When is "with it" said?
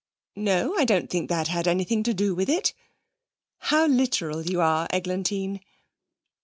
2.33-2.73